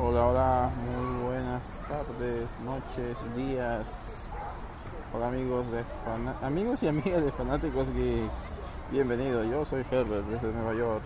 [0.00, 4.28] Hola, hola, muy buenas tardes, noches, días.
[5.12, 8.30] Hola amigos de fana- amigos y amigas de fanáticos geek.
[8.92, 11.02] Bienvenido, yo soy Herbert desde Nueva York.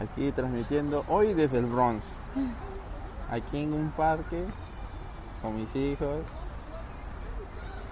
[0.00, 2.04] Aquí transmitiendo hoy desde el Bronx.
[3.30, 4.44] Aquí en un parque
[5.42, 6.18] con mis hijos.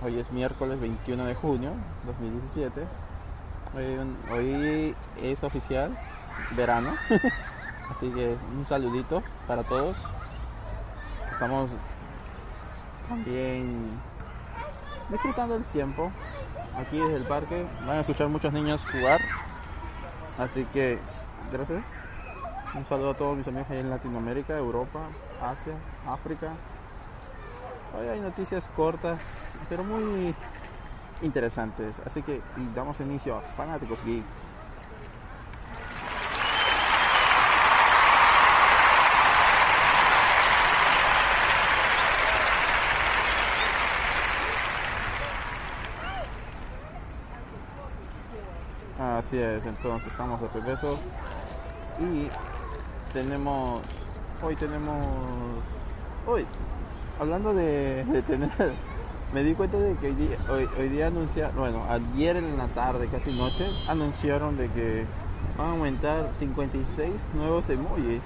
[0.04, 1.70] Hoy es miércoles 21 de junio
[2.06, 2.84] 2017.
[3.74, 5.96] Hoy, hoy es oficial
[6.56, 6.90] verano.
[7.90, 9.96] Así que un saludito para todos.
[11.30, 11.70] Estamos
[13.08, 14.00] también
[15.10, 16.10] disfrutando el tiempo
[16.76, 17.66] aquí desde el parque.
[17.86, 19.20] Van a escuchar muchos niños jugar.
[20.38, 20.98] Así que
[21.52, 21.84] gracias.
[22.74, 25.00] Un saludo a todos mis amigos ahí en Latinoamérica, Europa,
[25.40, 25.74] Asia,
[26.08, 26.52] África.
[27.96, 29.20] Hoy hay noticias cortas,
[29.68, 30.34] pero muy
[31.22, 32.00] interesantes.
[32.04, 32.42] Así que
[32.74, 34.24] damos inicio a Fanáticos Geek.
[49.42, 50.96] Entonces estamos de regreso
[51.98, 52.28] y
[53.12, 53.82] tenemos,
[54.40, 54.94] hoy tenemos,
[56.24, 56.46] hoy,
[57.18, 58.50] hablando de, tener,
[59.34, 60.36] me di cuenta de que hoy día,
[60.78, 65.04] hoy, día anunciaron, bueno, ayer en la tarde, casi noche, anunciaron de que
[65.58, 68.22] van a aumentar 56 nuevos emojis.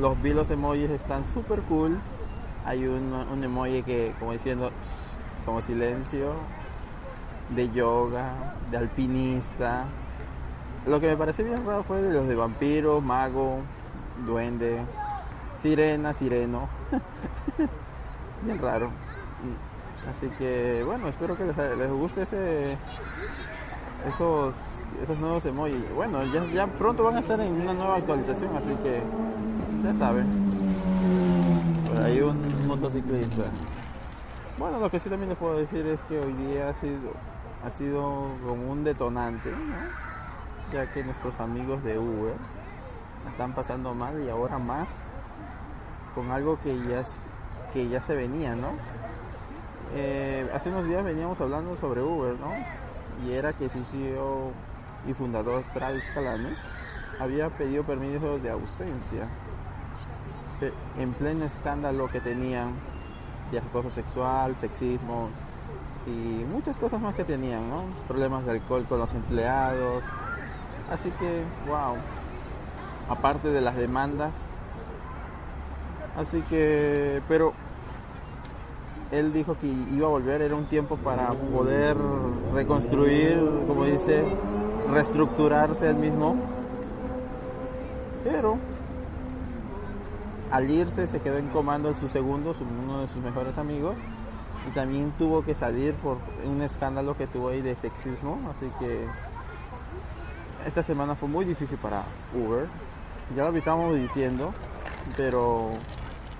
[0.00, 2.00] Los vi los emojis están super cool.
[2.64, 4.72] Hay un emoji que, como diciendo,
[5.44, 6.34] como silencio,
[7.54, 9.84] de yoga, de alpinista.
[10.86, 13.58] Lo que me pareció bien raro fue de los de vampiro, mago,
[14.26, 14.80] duende,
[15.60, 16.68] sirena, sireno.
[18.42, 18.90] bien raro.
[20.08, 22.78] Así que bueno, espero que les, les guste ese,
[24.08, 24.56] esos,
[25.02, 25.84] esos nuevos emojis.
[25.94, 29.02] Bueno, ya, ya pronto van a estar en una nueva actualización, así que
[29.84, 30.26] ya saben.
[31.86, 33.44] Por ahí un motociclista.
[34.58, 37.12] Bueno, lo que sí también les puedo decir es que hoy día ha sido,
[37.64, 38.02] ha sido
[38.46, 39.52] como un detonante,
[40.72, 42.34] ya que nuestros amigos de Uber
[43.30, 44.88] están pasando mal y ahora más
[46.14, 47.04] con algo que ya,
[47.72, 48.68] que ya se venía, ¿no?
[49.94, 52.52] Eh, hace unos días veníamos hablando sobre Uber, ¿no?
[53.26, 54.52] Y era que su CEO
[55.08, 56.56] y fundador Travis Kalanick
[57.18, 59.28] había pedido permiso de ausencia
[60.58, 62.72] pe- en pleno escándalo que tenían
[63.50, 65.28] de acoso sexual, sexismo
[66.06, 67.84] y muchas cosas más que tenían, ¿no?
[68.08, 70.02] Problemas de alcohol con los empleados.
[70.90, 71.96] Así que, wow.
[73.08, 74.34] Aparte de las demandas.
[76.16, 77.52] Así que, pero
[79.10, 81.96] él dijo que iba a volver, era un tiempo para poder
[82.54, 84.24] reconstruir, como dice,
[84.90, 86.36] reestructurarse él mismo.
[88.24, 88.58] Pero
[90.50, 93.96] al irse se quedó en comando su segundo, uno de sus mejores amigos,
[94.68, 99.06] y también tuvo que salir por un escándalo que tuvo ahí de sexismo, así que
[100.66, 102.66] esta semana fue muy difícil para Uber,
[103.34, 104.52] ya lo estábamos diciendo,
[105.16, 105.70] pero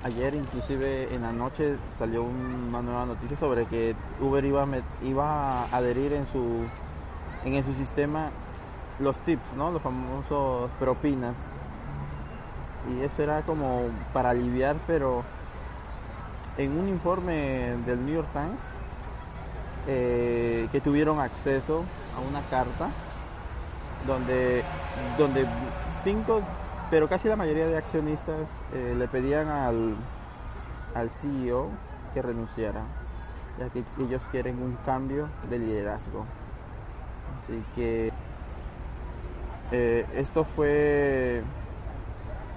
[0.05, 4.67] ayer inclusive en la noche salió una nueva noticia sobre que Uber iba a,
[5.03, 6.65] iba a adherir en su,
[7.45, 8.31] en su sistema
[8.99, 9.71] los tips, ¿no?
[9.71, 11.55] los famosos propinas
[12.89, 15.23] y eso era como para aliviar, pero
[16.65, 18.61] en un informe del New York Times
[19.89, 21.85] eh, que tuvieron acceso
[22.17, 22.91] a una carta
[24.07, 24.63] donde,
[25.17, 25.47] donde
[25.91, 26.43] cinco,
[26.91, 29.97] pero casi la mayoría de accionistas eh, le pedían al,
[30.95, 31.69] al CEO
[32.13, 32.83] que renunciara,
[33.59, 36.27] ya que ellos quieren un cambio de liderazgo.
[37.43, 38.13] Así que
[39.73, 41.43] eh, esto fue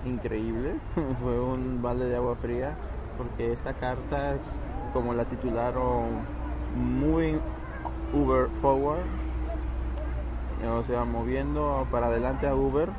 [0.05, 0.75] increíble,
[1.21, 2.75] fue un balde de agua fría,
[3.17, 4.35] porque esta carta,
[4.93, 6.05] como la titularon
[6.75, 7.39] Moving
[8.13, 9.03] Uber Forward,
[10.67, 12.89] o sea, moviendo para adelante a Uber,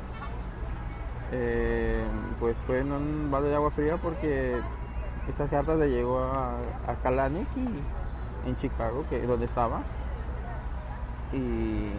[1.31, 2.03] eh,
[2.39, 4.61] pues fue en un balde de agua fría porque
[5.27, 6.57] esta carta le llegó a,
[6.87, 7.47] a Kalanick
[8.45, 9.81] en Chicago, que es donde estaba,
[11.33, 11.89] y,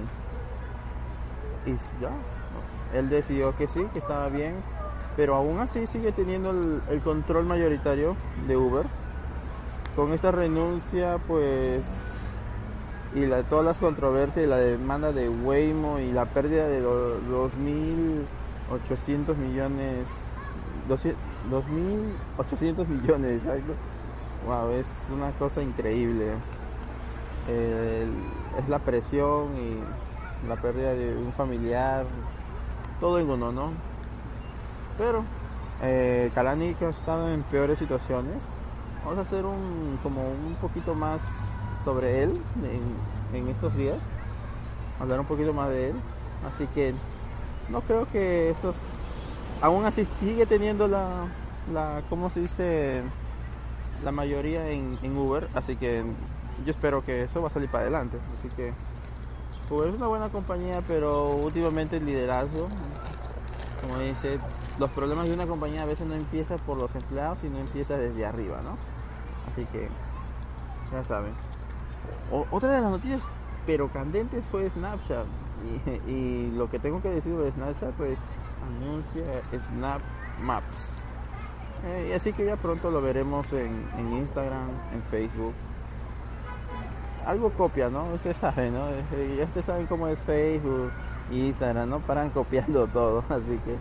[1.68, 2.10] y ya,
[2.94, 4.54] él decidió que sí, que estaba bien,
[5.16, 8.16] pero aún así sigue teniendo el, control mayoritario
[8.46, 8.86] de Uber.
[9.96, 11.90] Con esta renuncia, pues,
[13.14, 19.36] y todas las controversias y la demanda de Waymo y la pérdida de los 2.800
[19.36, 20.10] millones,
[20.86, 23.72] 2.800 millones, exacto.
[24.46, 26.34] Wow, es una cosa increíble.
[27.48, 29.80] Es la presión y
[30.46, 32.04] la pérdida de un familiar,
[33.00, 33.95] todo en uno, ¿no?
[34.98, 35.24] Pero
[35.82, 38.42] eh, Kalanick ha estado en peores situaciones.
[39.04, 41.22] Vamos a hacer un como un poquito más
[41.84, 42.40] sobre él
[43.32, 43.98] en, estos días.
[44.98, 45.96] Hablar un poquito más de él.
[46.46, 46.94] Así que
[47.68, 48.76] no creo que estos
[49.60, 51.28] aún así sigue teniendo la,
[51.72, 53.02] la ¿cómo se dice?
[54.04, 55.48] La mayoría en, en Uber.
[55.54, 56.04] Así que
[56.64, 58.18] yo espero que eso va a salir para adelante.
[58.38, 58.72] Así que
[59.68, 62.68] Uber es una buena compañía, pero últimamente el liderazgo,
[63.80, 64.38] como dice,
[64.78, 68.24] los problemas de una compañía a veces no empiezan por los empleados, sino empieza desde
[68.24, 68.76] arriba, ¿no?
[69.52, 69.88] Así que,
[70.92, 71.32] ya saben.
[72.50, 73.20] Otra de las noticias,
[73.66, 75.26] pero candentes, fue Snapchat.
[76.06, 78.18] Y, lo que tengo que decir sobre Snapchat, pues
[78.66, 80.00] anuncia Snap
[80.42, 80.64] Maps.
[81.86, 85.54] Eh, y así que ya pronto lo veremos en, en Instagram, en Facebook.
[87.24, 88.12] Algo copia, ¿no?
[88.12, 88.88] Ustedes saben, ¿no?
[88.90, 90.92] Eh, Ya ustedes saben cómo es Facebook
[91.30, 92.00] y Instagram, ¿no?
[92.00, 93.24] Paran copiando todo.
[93.28, 93.76] Así que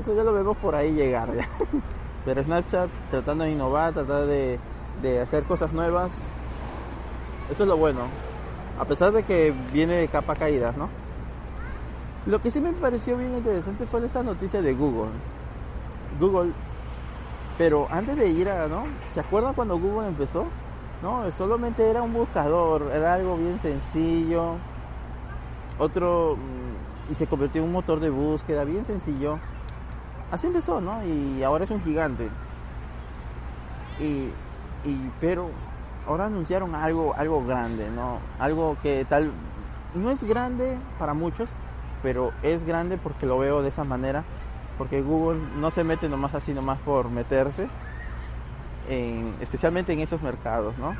[0.00, 1.48] eso ya lo vemos por ahí llegar ya.
[2.24, 4.58] Pero Snapchat tratando de innovar, tratar de,
[5.02, 6.12] de hacer cosas nuevas.
[7.50, 8.00] Eso es lo bueno.
[8.78, 10.88] A pesar de que viene de capa caída, ¿no?
[12.26, 15.10] Lo que sí me pareció bien interesante fue esta noticia de Google.
[16.18, 16.52] Google,
[17.58, 18.84] pero antes de ir a, ¿no?
[19.12, 20.46] ¿Se acuerdan cuando Google empezó?
[21.02, 24.54] No, solamente era un buscador, era algo bien sencillo.
[25.78, 26.38] Otro,
[27.10, 29.38] y se convirtió en un motor de búsqueda bien sencillo.
[30.30, 31.04] Así empezó, ¿no?
[31.04, 32.28] Y ahora es un gigante.
[34.00, 34.30] Y,
[34.88, 35.50] y pero
[36.06, 38.18] ahora anunciaron algo, algo grande, ¿no?
[38.38, 39.30] Algo que tal,
[39.94, 41.48] no es grande para muchos,
[42.02, 44.24] pero es grande porque lo veo de esa manera.
[44.76, 47.68] Porque Google no se mete nomás así, nomás por meterse,
[48.88, 50.96] en- especialmente en esos mercados, ¿no?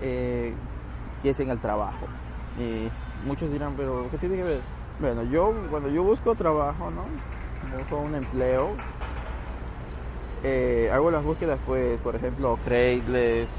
[0.00, 0.52] Eh,
[1.22, 2.06] que es en el trabajo.
[2.58, 2.88] Y
[3.24, 4.60] muchos dirán, pero ¿qué tiene que ver?
[4.98, 7.04] Bueno, yo cuando yo busco trabajo, ¿no?
[7.76, 8.70] Busco un empleo,
[10.44, 13.50] eh, hago las búsquedas, pues, por ejemplo, Craigslist,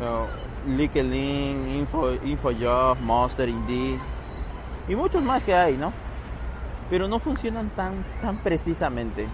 [0.00, 3.98] uh, LinkedIn, Info, InfoJob, Monster, Indeed
[4.88, 5.92] y muchos más que hay, ¿no?
[6.90, 9.26] Pero no funcionan tan, tan precisamente.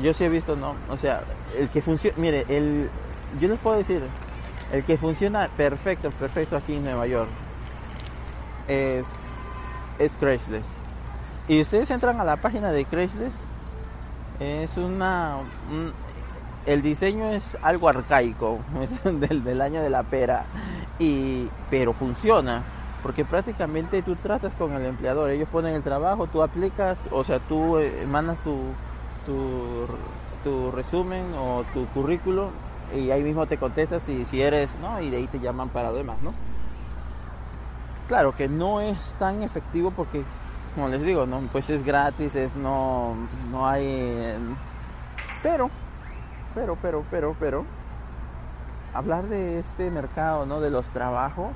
[0.00, 0.76] Yo sí he visto, ¿no?
[0.90, 1.24] O sea,
[1.58, 2.88] el que funciona, mire, el,
[3.40, 4.02] yo les puedo decir,
[4.72, 7.30] el que funciona perfecto, perfecto aquí en Nueva York
[8.68, 9.06] es,
[9.98, 10.68] es Craigslist.
[11.48, 13.36] Y ustedes entran a la página de Craigslist,
[14.40, 15.36] es una,
[15.70, 15.92] un-
[16.66, 20.44] el diseño es algo arcaico, es del, del año de la pera,
[20.98, 22.62] y, pero funciona.
[23.02, 27.38] Porque prácticamente tú tratas con el empleador, ellos ponen el trabajo, tú aplicas, o sea,
[27.38, 28.56] tú eh, mandas tu,
[29.24, 29.86] tu,
[30.42, 32.50] tu resumen o tu currículo
[32.92, 35.00] y ahí mismo te contestas si, si eres, ¿no?
[35.00, 36.32] Y de ahí te llaman para lo demás, ¿no?
[38.08, 40.22] Claro que no es tan efectivo porque,
[40.74, 43.14] como les digo, no, pues es gratis, es no,
[43.50, 44.34] no hay,
[45.42, 45.70] pero,
[46.54, 47.64] pero, pero, pero, pero,
[48.94, 50.60] hablar de este mercado, ¿no?
[50.60, 51.50] De los trabajos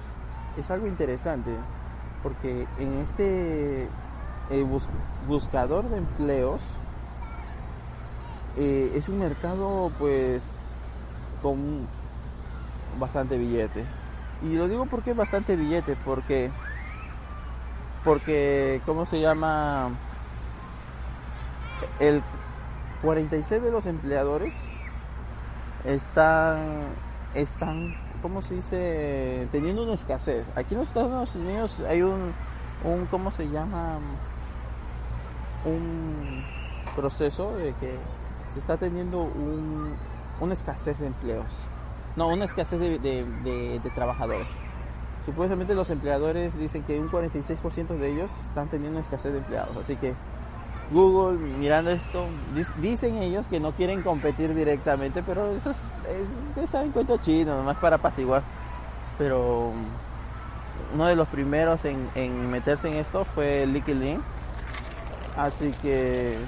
[0.59, 1.53] es algo interesante
[2.23, 3.85] porque en este
[4.51, 4.89] eh, bus-
[5.29, 6.61] buscador de empleos
[8.57, 10.59] eh, es un mercado pues
[11.41, 11.87] con
[12.99, 13.85] bastante billete
[14.43, 16.51] y lo digo porque es bastante billete porque
[18.05, 19.91] porque cómo se llama
[21.99, 22.23] el
[23.03, 24.55] 46 de los empleadores
[25.85, 26.87] están
[27.35, 30.47] están cómo se dice teniendo una escasez.
[30.57, 32.33] Aquí en los Estados Unidos hay un
[32.85, 33.99] un cómo se llama
[35.65, 36.43] un
[36.97, 37.99] proceso de que
[38.49, 39.95] se está teniendo un,
[40.41, 41.47] una escasez de empleos.
[42.17, 44.49] No, una escasez de, de- trabajadores.
[45.25, 49.77] Supuestamente los empleadores dicen que un 46% de ellos están teniendo escasez de empleados.
[49.77, 50.15] Así que
[50.91, 52.27] Google, mirando esto,
[52.79, 55.77] dicen ellos que no quieren competir directamente, pero eso es,
[56.65, 58.43] es saben cuento chino, nomás para apaciguar.
[59.19, 59.73] Pero
[60.95, 64.21] uno de los primeros en, en meterse en esto fue LinkedIn.
[65.37, 66.39] Así que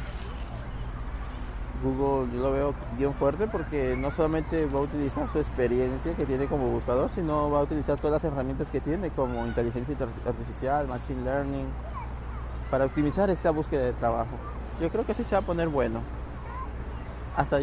[1.82, 6.24] Google yo lo veo bien fuerte porque no solamente va a utilizar su experiencia que
[6.26, 10.26] tiene como buscador, sino va a utilizar todas las herramientas que tiene como inteligencia arti-
[10.28, 11.66] artificial, machine learning
[12.70, 14.30] para optimizar esa búsqueda de trabajo.
[14.80, 16.00] Yo creo que sí se va a poner bueno.
[17.36, 17.58] Hasta,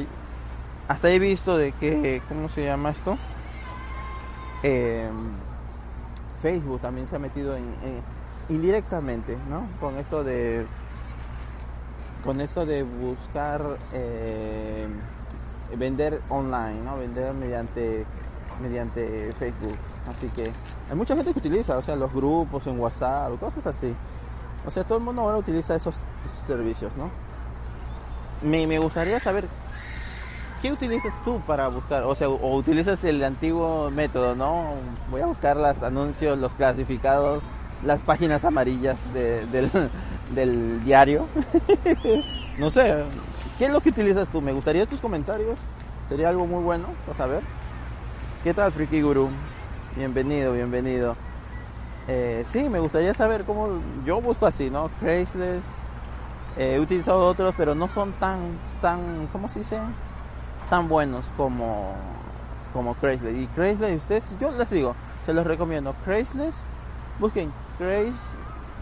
[0.88, 3.18] hasta he visto de que, ¿cómo se llama esto?
[4.64, 5.32] Em,
[6.42, 7.66] Facebook también se ha metido en,
[8.50, 9.68] indirectamente, ¿no?
[9.80, 10.66] Con esto de
[12.24, 13.62] con esto de buscar
[13.94, 14.88] eh,
[15.78, 16.98] vender online, ¿no?
[16.98, 18.06] Vender mediante
[18.62, 19.78] mediante Facebook.
[20.10, 20.52] Así que
[20.90, 23.94] hay mucha gente que utiliza, o sea, los grupos en WhatsApp, cosas así.
[24.66, 25.98] O sea, todo el mundo ahora utiliza esos
[26.46, 27.10] servicios, ¿no?
[28.42, 29.48] Me, me gustaría saber
[30.62, 32.04] ¿qué utilizas tú para buscar?
[32.04, 34.74] O sea, o utilizas el antiguo método, ¿no?
[35.10, 37.44] Voy a buscar los anuncios, los clasificados,
[37.84, 39.70] las páginas amarillas del,
[40.36, 41.28] del diario.
[42.60, 43.04] no sé,
[43.58, 44.42] ¿qué es lo que utilizas tú?
[44.42, 45.60] Me gustaría tus comentarios.
[46.08, 47.44] Sería algo muy bueno para saber.
[48.44, 49.30] ¿Qué tal, Friki Guru?
[49.96, 51.16] Bienvenido, bienvenido.
[52.08, 54.90] Eh, sí, me gustaría saber cómo yo busco así, ¿no?
[55.00, 55.84] Craigslist.
[56.58, 59.80] Eh, he utilizado otros, pero no son tan, tan, ¿cómo se dice?
[60.70, 61.94] Tan buenos como,
[62.74, 63.38] como Craigslist.
[63.38, 64.96] Y Craigslist, ustedes, yo les digo,
[65.26, 65.94] se los recomiendo.
[66.04, 66.66] Craigslist,
[67.20, 68.20] busquen Craigslist,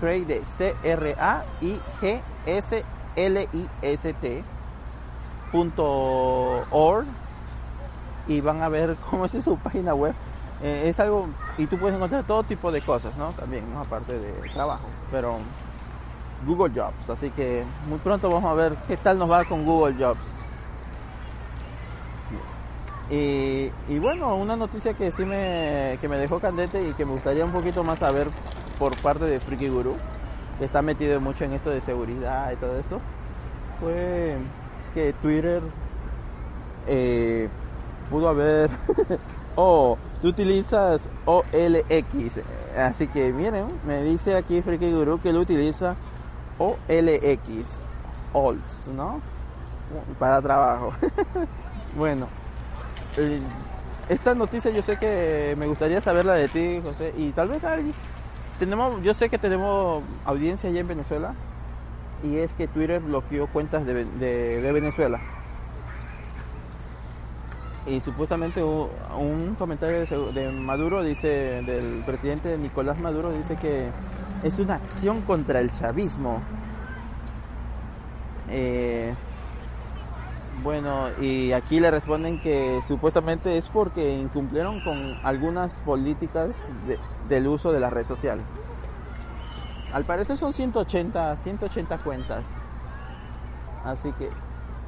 [0.01, 1.23] Craigslist, C-R-A-I-G-S-L-I-S-T
[5.51, 7.05] punto org
[8.27, 10.13] y van a ver cómo es su página web
[10.61, 11.27] eh, es algo,
[11.57, 13.29] y tú puedes encontrar todo tipo de cosas, ¿no?
[13.29, 13.81] También, ¿no?
[13.81, 15.37] Aparte de trabajo, pero
[16.45, 19.95] Google Jobs, así que muy pronto vamos a ver qué tal nos va con Google
[20.03, 20.25] Jobs.
[23.09, 27.45] Y, bueno, una noticia que sí me, que me dejó candente y que me gustaría
[27.45, 28.27] un poquito más saber
[28.79, 29.95] por parte de Freaky Guru,
[30.59, 32.99] que está metido mucho en esto de seguridad y todo eso,
[33.79, 34.37] fue
[34.93, 35.61] que Twitter
[36.87, 37.49] eh,
[38.09, 38.69] pudo haber
[39.59, 42.43] Oh, tú utilizas OLX.
[42.77, 45.95] Así que miren, me dice aquí Freaky Guru que él utiliza
[46.59, 47.79] OLX.
[48.33, 49.19] OLS, ¿no?
[50.19, 50.93] Para trabajo.
[51.97, 52.27] bueno,
[54.09, 57.11] esta noticia yo sé que me gustaría saberla de ti, José.
[57.17, 57.95] Y tal vez alguien.
[58.59, 61.33] Tenemos, yo sé que tenemos audiencia allá en Venezuela.
[62.23, 65.19] Y es que Twitter bloqueó cuentas de, de Venezuela
[67.87, 73.89] y supuestamente un comentario de Maduro dice, del presidente Nicolás Maduro dice que
[74.43, 76.41] es una acción contra el chavismo.
[78.49, 79.13] Eh,
[80.67, 86.73] bueno, y aquí le responden que supuestamente es porque incumplieron con algunas políticas
[87.29, 88.41] del uso de la red social.
[89.93, 92.55] Al parecer son 180, 180 cuentas.
[93.85, 94.29] Así que,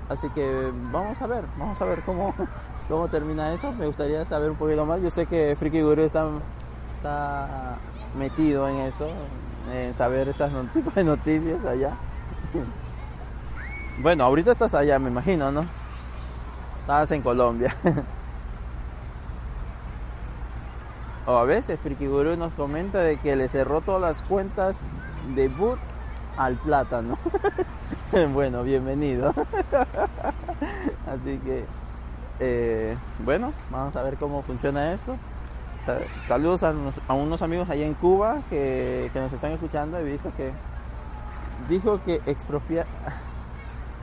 [0.09, 2.35] así que vamos a ver, vamos a ver cómo,
[2.89, 3.71] cómo termina eso.
[3.71, 5.01] Me gustaría saber un poquito más.
[5.01, 6.27] Yo sé que Friki Guru está,
[6.97, 7.77] está
[8.17, 9.07] metido en eso,
[9.71, 11.93] en saber esas tipos de noticias allá.
[14.01, 15.65] Bueno, ahorita estás allá, me imagino, ¿no?
[16.79, 17.75] Estás en Colombia.
[21.25, 24.85] o a veces Friki Guru nos comenta de que le cerró todas las cuentas
[25.35, 25.79] de boot
[26.37, 27.17] al plátano.
[28.33, 29.33] bueno, bienvenido.
[31.05, 31.65] Así que
[32.39, 35.17] eh, bueno, vamos a ver cómo funciona eso.
[36.25, 36.73] Saludos a,
[37.13, 39.97] unos amigos allá en Cuba que, nos están escuchando.
[39.97, 40.53] He visto que
[41.67, 42.85] dijo que expropiar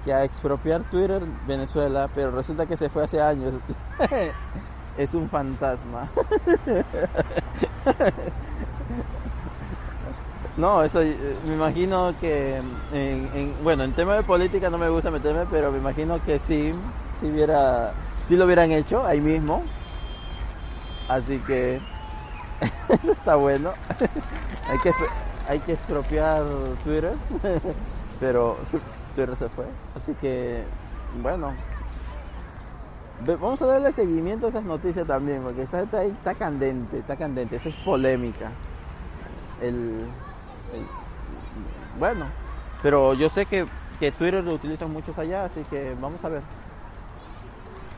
[0.07, 3.55] que a expropiar Twitter Venezuela, pero resulta que se fue hace años.
[4.97, 6.09] es un fantasma.
[10.57, 12.63] no, eso eh, me imagino que
[13.65, 16.73] bueno, en tema de política no me gusta meterme, pero me imagino que sí,
[17.21, 17.93] si hubiera
[18.29, 19.65] si lo hubieran hecho ahí mismo.
[21.09, 21.81] Así que
[22.89, 23.73] eso está bueno.
[24.69, 24.93] hay que
[25.49, 26.45] hay que expropiar
[26.85, 27.15] Twitter,
[28.21, 28.57] pero
[29.17, 29.65] Twitter se fue.
[29.97, 30.65] Así que
[31.23, 31.53] bueno,
[33.27, 37.57] vamos a darle seguimiento a esas noticias también, porque está, ahí, está candente, está candente,
[37.57, 38.51] eso es polémica.
[39.61, 40.07] El,
[41.99, 42.27] bueno,
[42.83, 43.67] pero yo sé que,
[43.99, 46.43] que Twitter lo utilizan muchos allá, así que vamos a ver.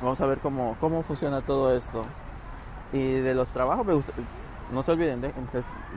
[0.01, 2.05] Vamos a ver cómo, cómo funciona todo esto.
[2.93, 3.85] Y de los trabajos,
[4.73, 5.21] no se olviden,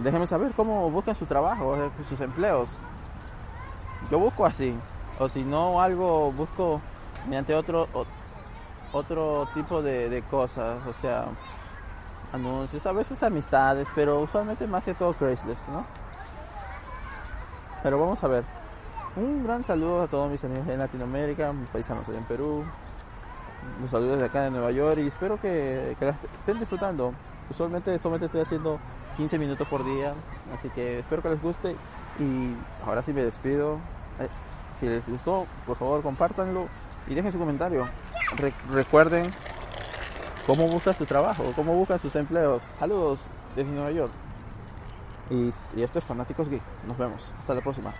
[0.03, 1.77] déjenme saber cómo buscan su trabajo,
[2.09, 2.67] sus empleos.
[4.09, 4.75] Yo busco así,
[5.21, 6.81] o si no algo, busco
[7.25, 7.87] mediante otro,
[8.91, 11.25] otro tipo de, cosas, o sea,
[12.33, 15.85] anuncios, a veces amistades, pero usualmente más que todo Craigslist, ¿no?
[17.83, 18.43] Pero vamos a ver.
[19.15, 22.63] Un gran saludo a todos mis amigos en Latinoamérica, mis paisanos en Perú,
[23.79, 25.95] los saludos de acá de Nueva York y espero que,
[26.39, 27.13] estén disfrutando.
[27.49, 28.79] Usualmente solamente estoy haciendo
[29.17, 30.13] 15 minutos por día,
[30.57, 31.75] así que espero que les guste
[32.17, 32.55] Y
[32.87, 33.77] ahora sí me despido.
[34.81, 36.67] Si les gustó, por favor compártanlo
[37.07, 37.87] y dejen su comentario.
[38.71, 39.31] recuerden
[40.47, 42.63] cómo buscan su trabajo, cómo buscan sus empleos.
[42.79, 44.11] Saludos desde Nueva York.
[45.29, 45.49] Y,
[45.81, 46.63] esto es Fanáticos Geek.
[46.87, 47.31] Nos vemos.
[47.39, 47.93] Hasta la próxima.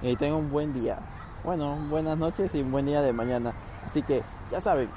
[0.00, 1.00] Y tengan un buen día.
[1.44, 3.52] Bueno, buenas noches y un buen día de mañana.
[3.84, 4.88] Así que ya saben,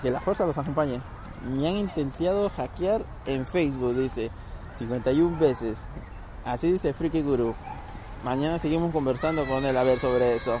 [0.00, 1.02] que la fuerza los acompañe.
[1.44, 4.30] Me han intentado hackear en Facebook, dice
[4.78, 5.78] 51 veces.
[6.42, 7.54] Así dice Freaky Guru.
[8.24, 10.60] Mañana seguimos conversando con él a ver sobre eso.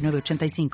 [0.00, 0.70] 85